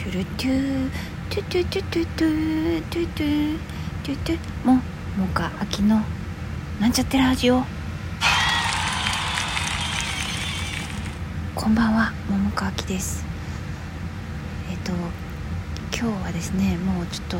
[0.00, 0.90] トゥルトゥ
[1.28, 3.58] トゥトゥトゥトゥトゥトゥトゥ
[4.02, 4.76] トゥトゥも
[5.18, 6.00] もか秋の
[6.80, 7.62] なんちゃってラジオ
[11.54, 13.26] こんばんは桃川きです
[14.70, 14.92] えっ、と
[15.94, 17.36] 今日はですねもうちょっと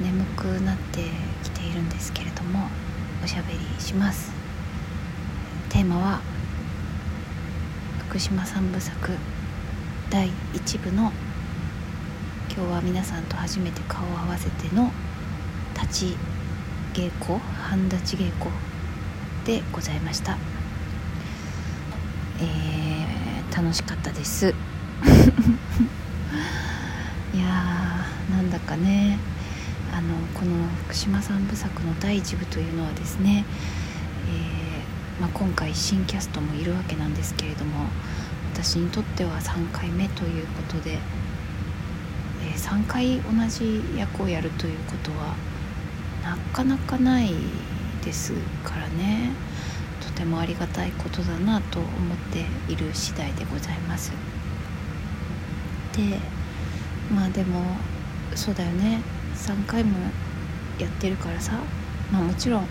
[0.00, 1.00] 眠くなって
[1.42, 2.68] きているんですけれども
[3.24, 4.30] おしゃべりします
[5.68, 6.20] テーマは
[8.08, 9.10] 福島三部作
[10.10, 11.10] 第1部の
[12.58, 14.90] 今日は皆さんと初めて顔を合わせての
[15.80, 16.16] 立ち
[16.92, 18.50] 稽古半立ち稽古
[19.44, 20.36] でございました。
[22.40, 24.48] えー、楽しかったです。
[27.32, 29.20] いやーなんだかね。
[29.96, 33.44] あのこの福島三部作の第1部というのはですね、
[34.26, 37.86] えー、まあ、今回新キャストもいるわけなんですけれども
[38.52, 40.98] 私にとっては3回目ということで、
[42.48, 45.36] えー、3回同じ役をやるということは
[46.22, 47.34] なかなかない
[48.04, 48.32] です
[48.64, 49.32] からね。
[50.00, 54.12] とてもありがたいことだなと思っている次第でございます。
[55.96, 56.18] で
[57.14, 57.62] まあでも
[58.34, 59.00] そうだよね。
[59.34, 59.98] 3回も
[60.78, 61.52] やってるからさ。
[62.10, 62.68] まあもちろんあの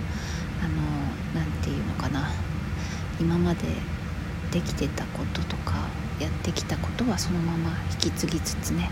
[1.35, 2.29] 何て言うのかな。
[3.19, 3.67] 今まで
[4.51, 5.75] できてたこととか
[6.19, 8.89] やってきたことはそのまま引き継ぎつつね。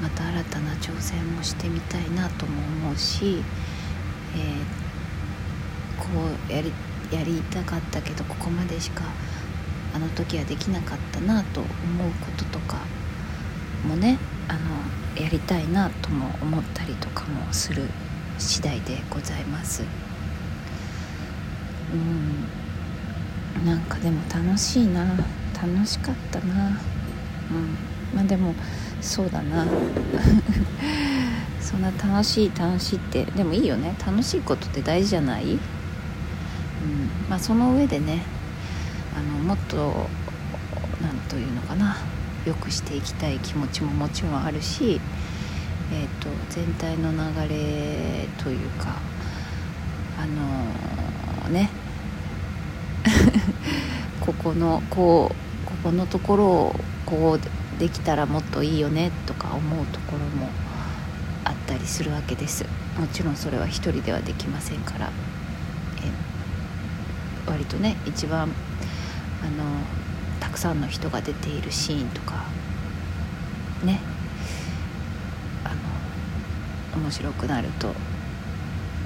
[0.00, 3.42] また新たな挑戦もしてみたいなとも思うし、
[4.34, 6.06] えー、こ
[6.48, 6.72] うやり
[7.10, 9.02] やりたかったけどここまでしか
[9.94, 12.78] あの時はできなかったなと思うこととか
[13.86, 14.60] もねあの
[15.22, 17.88] やりたいなとも思ったりとかもする
[18.38, 19.84] 次第でございます。
[21.92, 21.96] う
[23.62, 23.66] ん。
[23.66, 25.04] なんかでも楽しいな。
[25.54, 26.68] 楽しかったな。
[26.68, 27.76] うん。
[28.14, 28.54] まあでも
[29.00, 29.66] そうだな。
[31.60, 33.94] そんな楽しい楽しいってでもいいよね。
[34.04, 35.58] 楽しいことって大事じゃない、うん。
[37.28, 38.22] まあ、その上でね
[39.16, 40.08] あのもっと
[41.00, 41.96] 何というのかな。
[42.46, 44.98] 良くしていきたい気持ちももちろんあるし、
[45.92, 48.96] えーと、全体の流れというか
[50.18, 51.70] あのー、ね。
[54.20, 60.50] ここのこうここのところをこうできたらもっといいよねとか思うところも
[61.44, 62.66] あったりするわけです。
[62.98, 65.06] もちろんそれは一人ではできませんから。
[65.06, 65.10] え
[67.50, 68.50] 割とね一番あの
[70.40, 72.44] たくさんの人が出ているシーンとか
[73.82, 73.98] ね。
[75.64, 75.70] あ
[76.96, 77.94] の面白くなると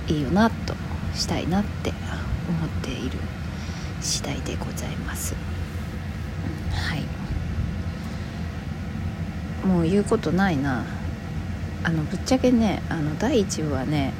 [0.09, 0.75] いいよなと
[1.15, 1.93] したいなって
[2.49, 3.19] 思っている
[4.01, 5.37] 次第でございます。
[6.73, 7.24] はい。
[9.65, 10.85] もう言うことないな。
[11.83, 14.15] あのぶっちゃけねあの第1部はね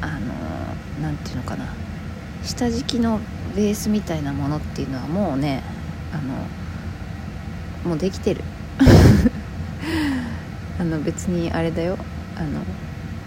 [0.00, 0.34] あの
[1.00, 1.66] 何て言うのかな。
[2.44, 3.20] 下敷きの
[3.54, 5.62] ベースみたいなものっていうのはもうね
[6.12, 6.18] あ
[7.86, 8.42] のもうできてる。
[10.80, 11.98] あの別にあれだよ。
[12.36, 12.60] あの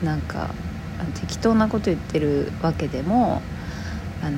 [0.03, 0.50] なんか
[1.16, 3.41] 適当なこと言ってるわけでも
[4.23, 4.38] あの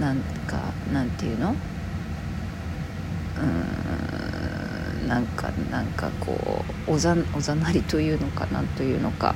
[0.00, 0.16] なん
[0.46, 0.58] か
[0.92, 1.50] なんていうの？
[1.50, 1.52] う
[3.44, 4.11] ん
[5.08, 9.34] なんかなんかこうおざおざなりというのかなんというのか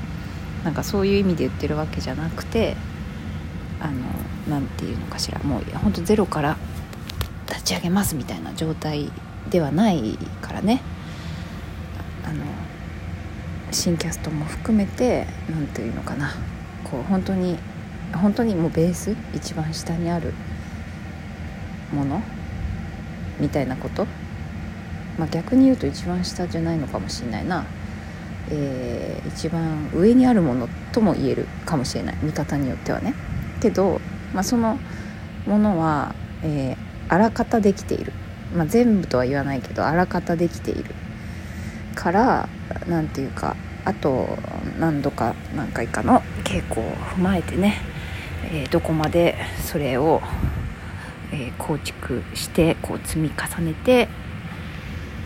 [0.65, 2.77] なんかそういう意味で言ってるわけじゃなくて
[3.81, 3.95] あの
[4.49, 6.57] なんていうのかしらもうほんとゼロから
[7.49, 9.11] 立ち上げますみたいな状態
[9.51, 10.83] ではないからね。
[12.25, 12.45] あの
[13.71, 16.35] 新キャストも含めて何ていうのかな。
[16.85, 17.59] こう本当に
[18.13, 20.33] 本当にもうベース一番下にある
[21.93, 22.23] もの
[23.39, 24.07] みたいなこと、
[25.19, 27.65] まあ、逆に言うと一番下じゃないのかもしれないな、
[28.51, 32.17] えー、一番上にあるものとも言えるかもしれない。
[32.23, 33.15] 見方によってはね。
[33.61, 34.01] けど、
[34.35, 34.79] まあ、その
[35.47, 38.13] ものは、えー、あらかたできている、
[38.55, 40.95] まあ、全部とは言わないけどあらかたできている。
[41.95, 42.49] から
[42.87, 44.29] 何て言うかあと
[44.79, 47.77] 何度か何回かの稽古を踏まえてね、
[48.53, 49.35] えー、どこまで
[49.65, 50.21] それを
[51.33, 54.09] えー、構築してこう積み重ねて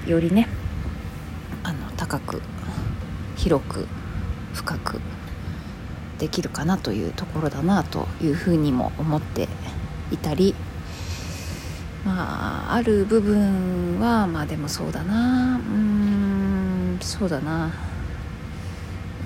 [0.06, 0.48] よりね
[1.62, 2.42] あの高く
[3.36, 3.86] 広く
[4.54, 5.00] 深く
[6.18, 9.48] できるかなというところだなというふうにも思って
[10.10, 10.54] いたり
[12.04, 17.72] まあある部分はまあでもそうだなうんそうだな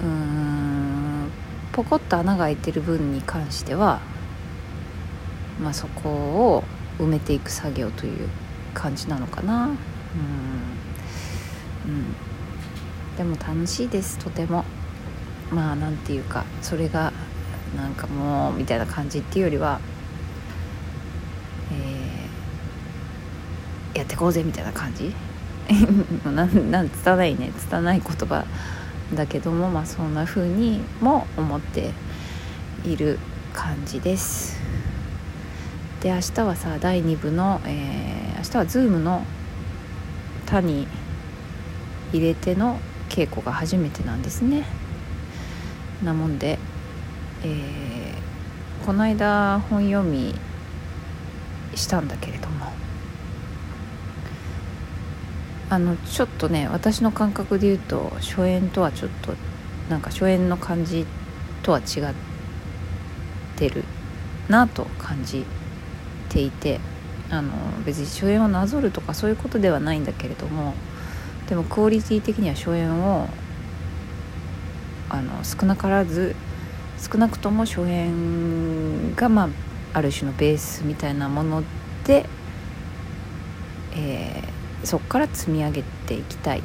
[0.02, 1.30] うん
[1.72, 4.00] ポコッと穴が開いてる分に関しては
[5.60, 6.64] まあ、そこを
[6.98, 8.28] 埋めていく作業という
[8.74, 9.70] 感じなのかな。
[10.16, 11.92] うん。
[11.92, 12.14] うん。
[13.16, 14.64] でも楽しいですとても。
[15.50, 17.12] まあなんていうかそれが
[17.76, 19.80] なんかもうみたいな感じっていうよりは、
[21.72, 25.14] えー、やってこうぜみたいな感じ？
[26.28, 27.52] なんなん拙いね。
[27.56, 28.44] 拙い言葉
[29.14, 31.92] だけどもまあそんな風にも思って
[32.84, 33.18] いる
[33.52, 34.60] 感じです。
[36.00, 39.24] で明日はさ第2部の、えー、明日は Zoom の
[40.46, 40.86] 他に
[42.12, 44.64] 入れての稽古が初めてなんですね。
[46.02, 46.58] なもんで、
[47.42, 50.34] えー、この間本読み
[51.74, 52.72] したんだけれども
[55.70, 59.34] あのちょっとね私の感覚で言うと初演とはちょっと
[59.88, 61.06] なんか初演の感じ
[61.62, 61.84] とは違っ
[63.56, 63.84] てる
[64.48, 65.44] なと感じ
[66.28, 66.80] ていて
[67.34, 67.52] あの
[67.84, 70.74] 別に初演をなぞるとかそういうことではないんだけれども
[71.48, 73.28] でもクオリティ的には初演を
[75.10, 76.34] あの少なからず
[76.98, 79.48] 少なくとも初演が、まあ、
[79.92, 81.62] ある種のベースみたいなもの
[82.04, 82.26] で、
[83.94, 86.62] えー、そこから積み上げていきたい。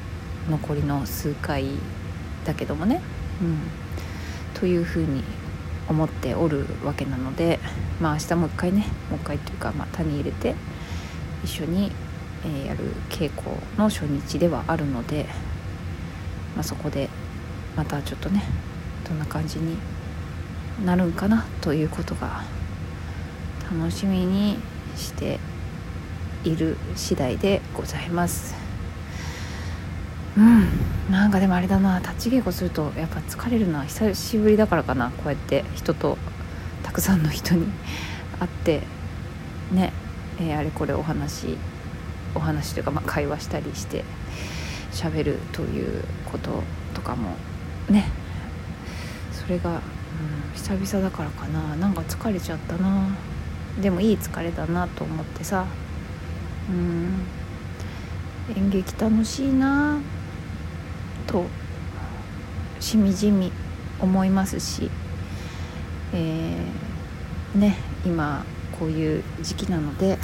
[0.49, 1.65] 残りの数回
[2.45, 3.01] だけどもね、
[3.41, 3.59] うん、
[4.59, 5.23] というふうに
[5.89, 7.59] 思っておるわけなので
[7.99, 10.55] まあ明日もう一回ねもう一回というか、まあ、他に入れて
[11.43, 11.91] 一緒に、
[12.45, 15.25] え、やる稽古の初日ではあるので、
[16.55, 17.09] まあ、そこで
[17.75, 18.43] またちょっとね
[19.07, 19.77] どんな感じに
[20.85, 22.43] なるんかなということが
[23.71, 24.57] 楽しみに
[24.95, 25.39] して
[26.43, 28.68] いる次第でございます。
[30.39, 31.11] うん。
[31.11, 36.17] なんかでもあれだな立ち稽古するとやっぱ疲れるな久しぶりだからかなこうやって人と
[36.83, 37.65] たくさんの人に
[38.39, 38.81] 会って
[39.71, 39.91] ね、
[40.39, 41.57] えー、あれこれお話
[42.35, 44.03] お話というか、まあ、会話したりして
[44.91, 46.63] 喋るということ
[46.93, 47.35] とかも
[47.89, 48.05] ね。
[49.31, 49.79] それが、うん、
[50.53, 51.75] 久々だからかな。
[51.75, 53.07] なんか疲れちゃったな。
[53.81, 55.65] でもいい疲れだなと思ってさ。
[56.69, 57.25] うん。
[58.55, 59.99] 演劇楽しいな。
[61.29, 61.45] と
[62.79, 63.51] しみじみ
[64.01, 64.89] 思いますし、
[66.13, 68.43] えー、ね今
[68.79, 70.17] こういう時期なので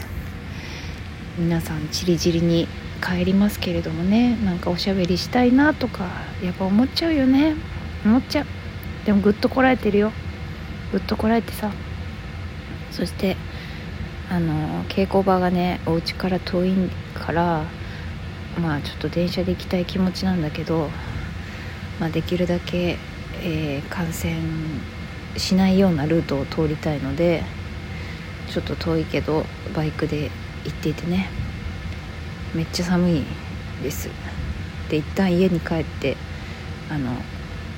[1.37, 2.67] 皆さんちりぢりに
[3.03, 6.07] 帰りますけれどもねなんかおしゃべりしたいなとか
[6.41, 7.55] やっぱ思っちゃうよね。
[8.03, 8.45] 思っちゃう。
[9.05, 10.11] でもぐっとこらえてるよ。
[10.91, 11.71] ぐっとこらえてさ。
[12.91, 13.35] そして
[14.29, 16.73] あの稽古場がねお家から遠い
[17.13, 17.65] から
[18.61, 20.89] まあちょっと電車で行きたい気持ちなんだけど、
[21.99, 22.97] まあ、できるだけ、
[23.41, 24.35] えー、感染
[25.37, 27.43] しないようなルートを通りたいので
[28.49, 30.31] ちょっと遠いけどバイクで
[30.63, 31.29] 行っていてね。
[32.53, 33.23] めっちゃ寒い
[33.83, 34.09] です。
[34.89, 36.15] で一旦家に帰って
[36.89, 37.11] あの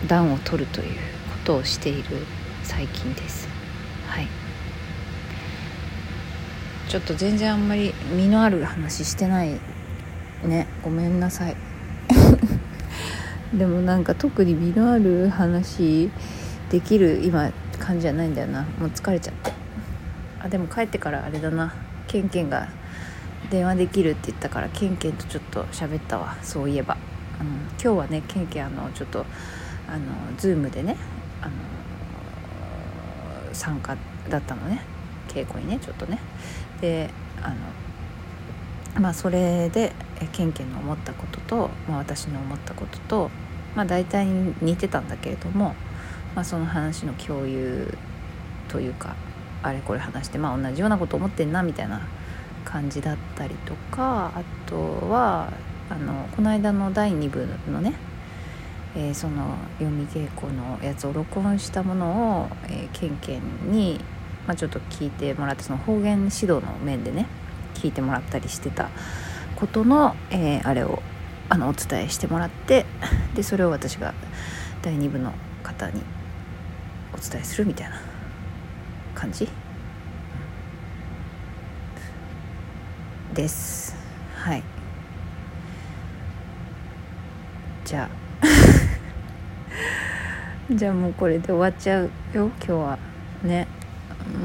[0.08, 1.00] 暖を取るというこ
[1.46, 2.26] とをしている
[2.64, 3.48] 最近です。
[4.08, 4.28] はい。
[6.88, 9.60] ちょっと全然あんまり身のある話してない
[10.44, 11.56] ねごめんなさい。
[13.54, 16.10] でもなんか特に身のある話
[16.70, 18.64] できる今感じじゃないんだよな。
[18.80, 19.54] もう疲れちゃって
[20.40, 21.74] あでも帰ってからあれだな。
[22.08, 22.70] ケンケンが
[23.50, 26.38] 電話できるって言ったからケンケンとちょっと喋ったわ。
[26.44, 26.98] そういえば、
[27.40, 27.48] うん、
[27.82, 29.26] 今日はねケンケンあのちょっと
[29.88, 30.00] あの
[30.38, 30.98] ズームでね
[31.42, 31.52] あの
[33.54, 33.96] 参加
[34.30, 34.82] だったのね。
[35.28, 36.20] 稽古にねちょっとね。
[36.82, 37.10] で
[37.42, 37.56] あの
[39.02, 39.94] まあそれで
[40.26, 43.30] ケンケンの思ったことと、まあ、私の思ったことと
[43.76, 45.76] まあ大体似てたんだけれども、
[46.36, 47.94] まあ、その話の共有
[48.68, 49.16] というか
[49.64, 52.02] あれこれ話してまあ同じようなこと思ってんなみたいな
[52.66, 54.76] 感じだったりとかあと
[55.10, 55.52] は
[55.90, 57.94] あのこの間の第2部のね、
[58.96, 64.00] えー、その読み稽古のやつを録音したものを、えー、ケンケンに、
[64.46, 67.28] まあ、ちょっと聞いてもらってその方言指導の面でね
[67.74, 68.90] 聞いてもらったりしてた
[69.58, 71.02] ことの、えー、あれを
[71.50, 72.86] あのお伝えしてもらって
[73.36, 74.14] でそれを私が
[74.84, 75.34] 第2部の
[75.64, 76.02] 方に
[77.12, 78.00] お伝えするみたいな
[79.16, 79.50] 感じ？
[83.34, 83.96] です。
[84.36, 84.64] はい。
[87.86, 88.28] じゃあ。
[90.74, 93.00] じゃあもうこれで終わっちゃうよ今日は。
[93.44, 93.68] ね。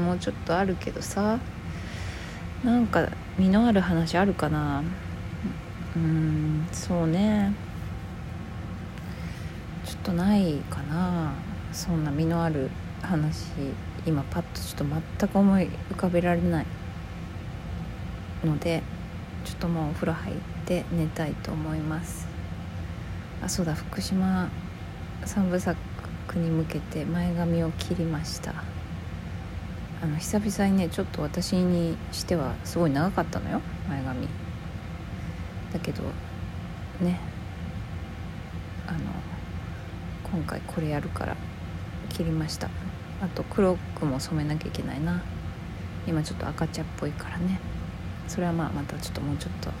[0.03, 1.39] もうちょっとあるけどさ。
[2.63, 4.83] なんか身のある話あるかな？
[5.95, 7.53] うんそうね。
[9.85, 11.33] ちょっとないかな。
[11.71, 12.69] そんな身のある
[13.01, 13.47] 話。
[14.05, 16.65] 今パッとちょっと全く思い浮かべられない。
[18.43, 18.83] ので
[19.45, 20.35] ちょっともうお風呂入っ
[20.65, 22.27] て寝たいと思います。
[23.41, 23.73] あそうだ。
[23.73, 24.49] 福島
[25.25, 25.77] 三部作
[26.35, 28.53] に向けて前髪を切りました。
[30.01, 33.61] あの久々にねちょっと私にしてはすごい長かったのよ。
[33.87, 34.27] 前髪。
[35.73, 36.03] だけど
[37.01, 37.19] ね。
[38.87, 38.99] あの
[40.31, 41.35] 今回これやるから
[42.09, 42.69] 切りました。
[43.21, 45.21] あと黒くも染めなきゃいけないな。
[46.05, 47.59] 今ちょっと赤茶っぽいからね。
[48.27, 49.71] それはまあまたちょっともうちょっと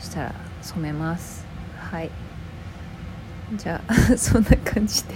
[0.00, 1.44] したら染めます。
[1.78, 2.10] はい。
[3.54, 5.14] じゃあ そんな感じで。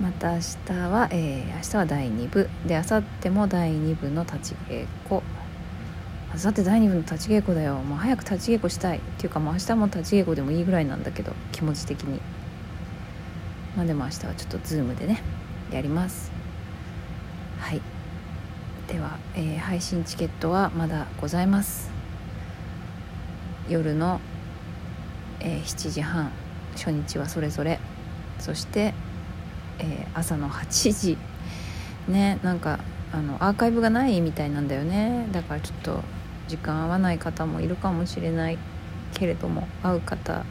[0.00, 2.48] また明日は、えー、明日は第2部。
[2.66, 5.20] で明後日も第2部の立ち稽古。
[6.34, 7.74] 明後日第2部の立ち稽古だよ。
[7.74, 8.98] もう早く立ち稽古したい。
[8.98, 11.34] っていうかもう明日も立ち稽古でもいいぐらいなんだけど。
[11.52, 12.22] 気持ち的に。
[13.76, 15.22] まあでも明日はちょっとズームでね。
[15.70, 16.32] やります。
[17.58, 17.82] はい。
[18.88, 21.90] では、えー、配信チケットはまだございます。
[23.68, 24.18] 夜の、
[25.40, 26.32] えー、7時半。
[26.76, 27.78] 初日はそれぞれ。
[28.38, 28.94] そして、
[29.80, 31.18] えー、朝の8時。
[32.08, 32.80] ねなんか
[33.12, 35.28] あのアーカイブがないみたいなんだよね。
[35.30, 36.21] だからちょっと
[36.52, 38.58] 時間合わない方もいるかもしれない
[39.14, 40.44] けれども会う方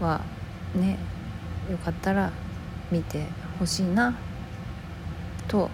[0.00, 0.20] は
[0.76, 0.96] ね
[1.68, 2.30] よかったら
[2.92, 3.26] 見て
[3.58, 4.16] ほしいな
[5.48, 5.70] と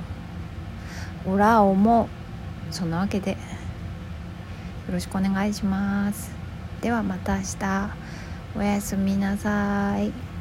[1.26, 2.08] オラ思う。
[2.70, 3.36] そんなわけでよ
[4.90, 6.32] ろしくお願いします。
[6.80, 7.90] ではまた明日。
[8.56, 10.33] おやすみなさい。